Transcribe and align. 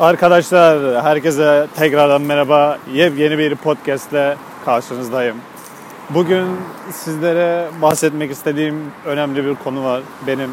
Arkadaşlar 0.00 1.04
herkese 1.04 1.66
tekrardan 1.76 2.22
merhaba. 2.22 2.78
Yeni 2.94 3.38
bir 3.38 3.54
podcast 3.54 4.12
ile 4.12 4.36
karşınızdayım. 4.64 5.36
Bugün 6.10 6.46
sizlere 6.92 7.68
bahsetmek 7.82 8.30
istediğim 8.30 8.92
önemli 9.06 9.44
bir 9.44 9.54
konu 9.54 9.84
var. 9.84 10.02
Benim 10.26 10.50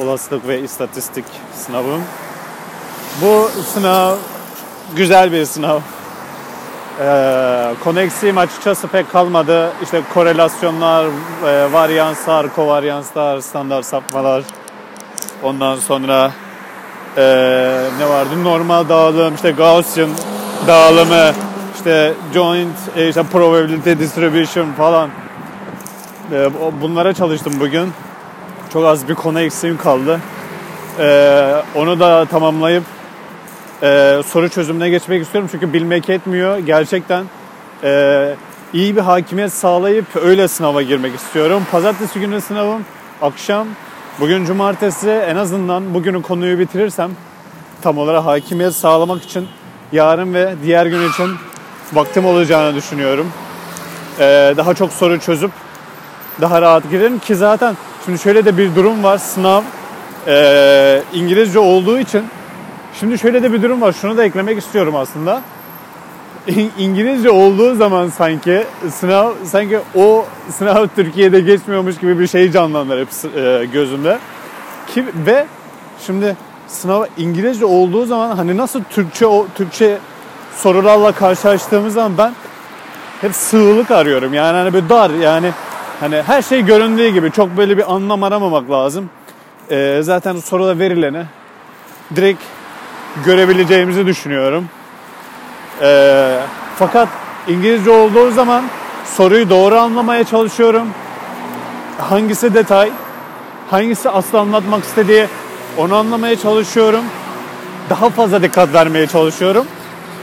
olasılık 0.00 0.48
ve 0.48 0.60
istatistik 0.60 1.24
sınavım. 1.54 2.02
Bu 3.22 3.50
sınav 3.64 4.16
güzel 4.96 5.32
bir 5.32 5.44
sınav. 5.44 5.80
Ee, 7.00 7.74
konu 7.84 8.00
açıkçası 8.38 8.88
pek 8.88 9.12
kalmadı. 9.12 9.72
İşte 9.82 10.02
korelasyonlar, 10.14 11.04
e, 11.46 11.72
varyanslar, 11.72 12.54
kovaryanslar, 12.54 13.40
standart 13.40 13.84
sapmalar. 13.84 14.44
Ondan 15.42 15.76
sonra 15.76 16.30
e, 17.18 17.24
ne 17.98 18.08
vardı? 18.08 18.44
Normal 18.44 18.88
dağılım, 18.88 19.34
işte 19.34 19.50
Gaussian 19.50 20.10
dağılımı, 20.66 21.32
işte 21.76 22.14
joint, 22.34 22.76
e, 22.96 23.08
işte 23.08 23.22
probability 23.22 23.90
distribution 23.90 24.72
falan. 24.72 25.10
E, 26.32 26.50
bunlara 26.82 27.14
çalıştım 27.14 27.52
bugün. 27.60 27.92
Çok 28.72 28.84
az 28.84 29.08
bir 29.08 29.14
konu 29.14 29.40
eksiğim 29.40 29.76
kaldı. 29.76 30.20
E, 30.98 31.62
onu 31.74 32.00
da 32.00 32.24
tamamlayıp 32.24 32.84
e, 33.82 34.20
soru 34.26 34.48
çözümüne 34.48 34.90
geçmek 34.90 35.22
istiyorum. 35.22 35.48
Çünkü 35.52 35.72
bilmek 35.72 36.10
etmiyor. 36.10 36.58
Gerçekten 36.58 37.24
e, 37.84 38.34
iyi 38.72 38.96
bir 38.96 39.00
hakimiyet 39.00 39.52
sağlayıp 39.52 40.06
öyle 40.16 40.48
sınava 40.48 40.82
girmek 40.82 41.14
istiyorum. 41.14 41.62
Pazartesi 41.72 42.20
günü 42.20 42.40
sınavım 42.40 42.84
akşam. 43.22 43.66
Bugün 44.20 44.44
cumartesi 44.44 45.10
en 45.10 45.36
azından 45.36 45.94
bugünün 45.94 46.22
konuyu 46.22 46.58
bitirirsem 46.58 47.10
tam 47.82 47.98
olarak 47.98 48.24
hakimiyet 48.24 48.74
sağlamak 48.74 49.22
için 49.22 49.48
yarın 49.92 50.34
ve 50.34 50.54
diğer 50.62 50.86
gün 50.86 51.08
için 51.08 51.30
vaktim 51.92 52.26
olacağını 52.26 52.74
düşünüyorum. 52.76 53.32
Ee, 54.18 54.54
daha 54.56 54.74
çok 54.74 54.92
soru 54.92 55.20
çözüp 55.20 55.50
daha 56.40 56.62
rahat 56.62 56.90
girerim 56.90 57.18
ki 57.18 57.36
zaten 57.36 57.76
şimdi 58.04 58.18
şöyle 58.18 58.44
de 58.44 58.58
bir 58.58 58.74
durum 58.74 59.02
var 59.02 59.18
sınav 59.18 59.62
e, 60.26 61.02
İngilizce 61.14 61.58
olduğu 61.58 61.98
için 61.98 62.24
şimdi 63.00 63.18
şöyle 63.18 63.42
de 63.42 63.52
bir 63.52 63.62
durum 63.62 63.80
var 63.80 63.92
şunu 63.92 64.16
da 64.16 64.24
eklemek 64.24 64.58
istiyorum 64.58 64.96
aslında 64.96 65.42
İngilizce 66.78 67.30
olduğu 67.30 67.74
zaman 67.74 68.08
sanki 68.08 68.64
sınav 68.90 69.32
sanki 69.44 69.78
o 69.94 70.26
sınav 70.50 70.86
Türkiye'de 70.96 71.40
geçmiyormuş 71.40 71.98
gibi 71.98 72.18
bir 72.18 72.26
şey 72.26 72.50
canlanır 72.50 73.00
hep 73.00 73.36
e, 73.36 73.64
gözümde. 73.72 74.18
Ki 74.94 75.04
ve 75.26 75.46
şimdi 76.06 76.36
sınav 76.68 77.04
İngilizce 77.18 77.64
olduğu 77.64 78.06
zaman 78.06 78.36
hani 78.36 78.56
nasıl 78.56 78.82
Türkçe 78.90 79.26
o 79.26 79.46
Türkçe 79.54 79.98
sorularla 80.56 81.12
karşılaştığımız 81.12 81.94
zaman 81.94 82.18
ben 82.18 82.32
hep 83.20 83.34
sığlık 83.34 83.90
arıyorum. 83.90 84.34
Yani 84.34 84.56
hani 84.56 84.74
bir 84.74 84.88
dar 84.88 85.10
yani 85.10 85.50
hani 86.00 86.22
her 86.22 86.42
şey 86.42 86.64
göründüğü 86.64 87.08
gibi 87.08 87.32
çok 87.32 87.56
böyle 87.56 87.76
bir 87.76 87.94
anlam 87.94 88.22
aramamak 88.22 88.70
lazım. 88.70 89.10
Ee, 89.70 90.00
zaten 90.02 90.36
soruda 90.36 90.78
verileni 90.78 91.22
direkt 92.16 92.42
görebileceğimizi 93.24 94.06
düşünüyorum. 94.06 94.68
Ee, 95.82 96.38
fakat 96.78 97.08
İngilizce 97.48 97.90
olduğu 97.90 98.30
zaman 98.30 98.64
soruyu 99.16 99.50
doğru 99.50 99.78
anlamaya 99.78 100.24
çalışıyorum. 100.24 100.88
Hangisi 102.10 102.54
detay, 102.54 102.90
hangisi 103.70 104.10
aslı 104.10 104.38
anlatmak 104.38 104.84
istediği 104.84 105.26
onu 105.78 105.96
anlamaya 105.96 106.36
çalışıyorum. 106.38 107.04
Daha 107.90 108.10
fazla 108.10 108.42
dikkat 108.42 108.74
vermeye 108.74 109.06
çalışıyorum. 109.06 109.66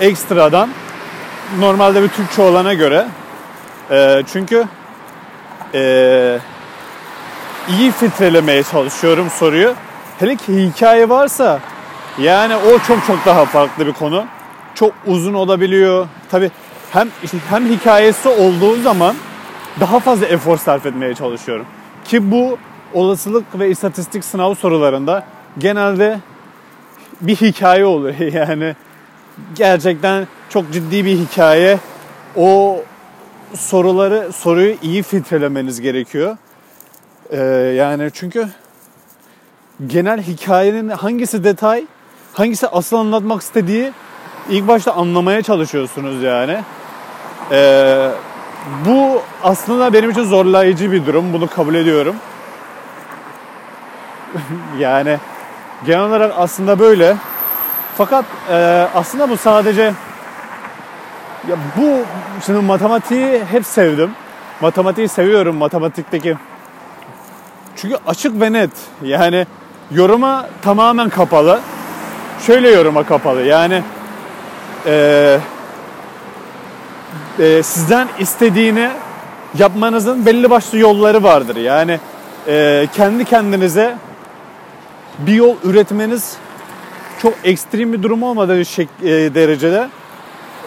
Ekstradan 0.01 0.69
normalde 1.59 2.03
bir 2.03 2.07
Türkçe 2.07 2.41
olana 2.41 2.73
göre. 2.73 3.07
E, 3.91 4.23
çünkü 4.33 4.65
e, 5.73 6.39
iyi 7.69 7.91
filtrelemeye 7.91 8.63
çalışıyorum 8.63 9.29
soruyu. 9.29 9.73
Hele 10.19 10.35
ki 10.35 10.63
hikaye 10.63 11.09
varsa 11.09 11.59
yani 12.19 12.55
o 12.55 12.79
çok 12.79 13.05
çok 13.07 13.25
daha 13.25 13.45
farklı 13.45 13.87
bir 13.87 13.93
konu. 13.93 14.25
Çok 14.75 14.93
uzun 15.07 15.33
olabiliyor. 15.33 16.07
Tabi 16.31 16.51
hem 16.91 17.09
işte 17.23 17.37
hem 17.49 17.65
hikayesi 17.65 18.29
olduğu 18.29 18.81
zaman 18.81 19.15
daha 19.79 19.99
fazla 19.99 20.25
efor 20.25 20.57
sarf 20.57 20.85
etmeye 20.85 21.15
çalışıyorum. 21.15 21.65
Ki 22.05 22.31
bu 22.31 22.57
olasılık 22.93 23.59
ve 23.59 23.69
istatistik 23.69 24.25
sınav 24.25 24.55
sorularında 24.55 25.23
genelde 25.57 26.19
bir 27.21 27.35
hikaye 27.35 27.85
oluyor. 27.85 28.15
Yani 28.33 28.75
gerçekten 29.55 30.27
çok 30.49 30.71
ciddi 30.71 31.05
bir 31.05 31.17
hikaye. 31.17 31.79
O 32.35 32.83
soruları 33.53 34.33
soruyu 34.33 34.75
iyi 34.81 35.03
filtrelemeniz 35.03 35.81
gerekiyor. 35.81 36.37
Ee, 37.31 37.37
yani 37.77 38.09
çünkü 38.13 38.49
genel 39.87 40.21
hikayenin 40.21 40.89
hangisi 40.89 41.43
detay, 41.43 41.85
hangisi 42.33 42.67
asıl 42.67 42.97
anlatmak 42.97 43.41
istediği 43.41 43.91
ilk 44.49 44.67
başta 44.67 44.93
anlamaya 44.93 45.41
çalışıyorsunuz 45.41 46.23
yani. 46.23 46.57
Ee, 47.51 48.09
bu 48.85 49.21
aslında 49.43 49.93
benim 49.93 50.09
için 50.09 50.23
zorlayıcı 50.23 50.91
bir 50.91 51.05
durum. 51.05 51.33
Bunu 51.33 51.47
kabul 51.47 51.75
ediyorum. 51.75 52.15
yani 54.79 55.17
genel 55.85 56.01
olarak 56.01 56.33
aslında 56.37 56.79
böyle. 56.79 57.15
Fakat 57.97 58.25
e, 58.51 58.55
aslında 58.95 59.29
bu 59.29 59.37
sadece 59.37 59.93
ya 61.49 61.55
bu 61.77 62.05
şimdi 62.45 62.59
matematiği 62.59 63.45
hep 63.45 63.65
sevdim. 63.65 64.11
Matematiği 64.61 65.07
seviyorum 65.07 65.55
matematikteki. 65.55 66.37
Çünkü 67.75 67.97
açık 68.07 68.41
ve 68.41 68.53
net. 68.53 68.71
Yani 69.01 69.47
yoruma 69.91 70.45
tamamen 70.61 71.09
kapalı. 71.09 71.59
Şöyle 72.45 72.69
yoruma 72.69 73.03
kapalı. 73.03 73.41
Yani 73.41 73.83
e, 74.85 75.39
e, 77.39 77.63
sizden 77.63 78.07
istediğini 78.19 78.89
yapmanızın 79.57 80.25
belli 80.25 80.49
başlı 80.49 80.77
yolları 80.77 81.23
vardır. 81.23 81.55
Yani 81.55 81.99
e, 82.47 82.87
kendi 82.93 83.25
kendinize 83.25 83.97
bir 85.19 85.33
yol 85.33 85.55
üretmeniz 85.63 86.37
çok 87.21 87.33
ekstrem 87.43 87.93
bir 87.93 88.03
durum 88.03 88.23
olmadığı 88.23 88.65
şey, 88.65 88.87
e, 89.01 89.09
derecede 89.09 89.89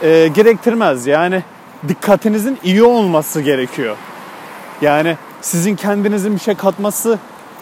e, 0.02 0.28
gerektirmez. 0.28 1.06
Yani 1.06 1.42
dikkatinizin 1.88 2.58
iyi 2.64 2.82
olması 2.82 3.40
gerekiyor. 3.40 3.96
Yani 4.82 5.16
sizin 5.40 5.76
kendinizin 5.76 6.34
bir 6.34 6.40
şey 6.40 6.54
katması 6.54 7.18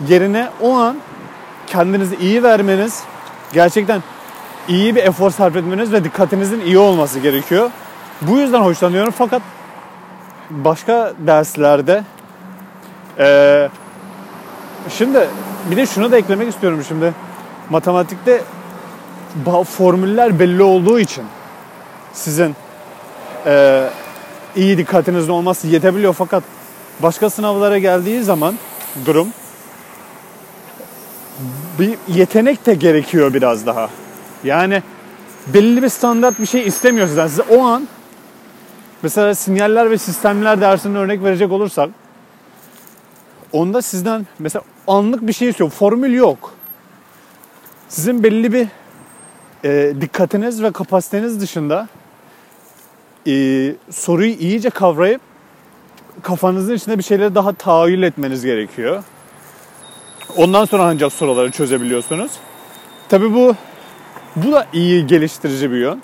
yerine 0.09 0.49
o 0.61 0.73
an 0.73 0.97
kendinizi 1.67 2.17
iyi 2.17 2.43
vermeniz 2.43 3.03
gerçekten 3.53 4.03
iyi 4.69 4.97
bir 4.97 5.03
efor 5.03 5.31
sarf 5.31 5.57
etmeniz 5.57 5.93
ve 5.93 6.05
dikkatinizin 6.05 6.61
iyi 6.61 6.79
olması 6.79 7.19
gerekiyor. 7.19 7.71
Bu 8.23 8.39
yüzden 8.39 8.61
hoşlanıyorum 8.61 9.15
fakat 9.19 9.43
başka 10.51 11.13
derslerde 11.19 12.05
e, 13.19 13.69
şimdi 14.91 15.29
bir 15.71 15.77
de 15.77 15.87
şunu 15.87 16.13
da 16.13 16.17
eklemek 16.17 16.49
istiyorum 16.49 16.85
şimdi 16.89 17.15
matematikte 17.71 18.43
formüller 19.77 20.39
belli 20.39 20.63
olduğu 20.63 21.01
için 21.01 21.25
sizin 22.13 22.57
e, 23.47 23.85
iyi 24.57 24.79
dikkatinizin 24.79 25.33
olması 25.33 25.67
yetebiliyor 25.67 26.13
fakat 26.13 26.43
başka 27.03 27.31
sınavlara 27.31 27.79
geldiği 27.79 28.23
zaman 28.23 28.55
durum 29.07 29.29
bir 31.79 31.99
yetenek 32.09 32.67
de 32.67 32.75
gerekiyor 32.75 33.35
biraz 33.35 33.67
daha. 33.67 33.89
Yani 34.47 34.83
belli 35.47 35.83
bir 35.83 35.89
standart 35.89 36.41
bir 36.41 36.47
şey 36.47 36.67
istemiyor 36.67 37.07
sizden. 37.07 37.27
Size 37.27 37.43
o 37.43 37.65
an 37.65 37.89
mesela 39.03 39.35
sinyaller 39.35 39.91
ve 39.91 39.99
sistemler 39.99 40.61
dersinde 40.61 40.99
örnek 40.99 41.25
verecek 41.25 41.53
olursak 41.53 41.91
onda 43.53 43.83
sizden 43.83 44.27
mesela 44.39 44.63
anlık 44.87 45.27
bir 45.27 45.33
şey 45.33 45.49
istiyor. 45.49 45.71
Formül 45.71 46.15
yok. 46.15 46.55
Sizin 47.89 48.23
belli 48.23 48.53
bir 48.53 48.67
e, 49.65 49.95
dikkatiniz 50.01 50.63
ve 50.63 50.73
kapasiteniz 50.73 51.41
dışında 51.41 51.89
e, 53.27 53.33
soruyu 53.91 54.31
iyice 54.31 54.71
kavrayıp 54.71 55.21
kafanızın 56.23 56.75
içinde 56.75 56.99
bir 56.99 57.03
şeyleri 57.03 57.35
daha 57.35 57.53
tahayyül 57.53 58.03
etmeniz 58.03 58.45
gerekiyor. 58.45 59.05
Ondan 60.37 60.65
sonra 60.65 60.83
ancak 60.85 61.13
soruları 61.13 61.51
çözebiliyorsunuz. 61.51 62.33
Tabii 63.09 63.35
bu 63.35 63.55
bu 64.37 64.53
da 64.53 64.67
iyi 64.73 65.07
geliştirici 65.07 65.71
bir 65.71 65.77
yön. 65.77 66.03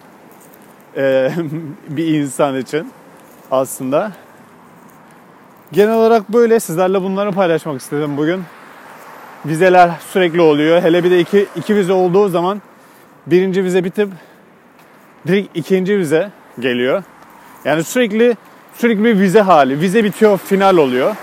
Ee, 0.97 1.33
bir 1.89 2.07
insan 2.07 2.59
için 2.59 2.93
aslında. 3.51 4.13
Genel 5.73 5.95
olarak 5.95 6.33
böyle 6.33 6.61
sizlerle 6.61 7.03
bunları 7.03 7.33
paylaşmak 7.33 7.81
istedim 7.81 8.17
bugün. 8.17 8.43
Vizeler 9.47 9.91
sürekli 10.13 10.41
oluyor. 10.41 10.83
Hele 10.83 11.05
bir 11.05 11.11
de 11.11 11.21
iki, 11.21 11.47
iki 11.57 11.77
vize 11.77 11.93
olduğu 11.93 12.29
zaman 12.29 12.63
birinci 13.27 13.65
vize 13.65 13.85
bitip 13.85 14.09
direkt 15.27 15.57
ikinci 15.57 15.99
vize 15.99 16.31
geliyor. 16.61 17.03
Yani 17.65 17.85
sürekli 17.85 18.37
sürekli 18.75 19.05
bir 19.05 19.19
vize 19.19 19.41
hali. 19.41 19.81
Vize 19.81 20.05
bitiyor, 20.05 20.39
final 20.39 20.77
oluyor. 20.77 21.17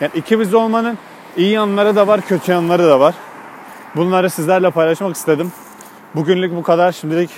Yani 0.00 0.12
iki 0.14 0.38
vize 0.38 0.56
olmanın 0.56 0.98
iyi 1.36 1.50
yanları 1.50 1.96
da 1.96 2.06
var, 2.06 2.20
kötü 2.20 2.52
yanları 2.52 2.86
da 2.86 3.00
var. 3.00 3.14
Bunları 3.96 4.30
sizlerle 4.30 4.70
paylaşmak 4.70 5.16
istedim. 5.16 5.52
Bugünlük 6.14 6.56
bu 6.56 6.62
kadar. 6.62 6.92
Şimdilik 6.92 7.30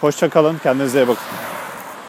hoşça 0.00 0.28
kalın. 0.28 0.58
Kendinize 0.62 1.02
iyi 1.02 1.08
bakın. 1.08 1.24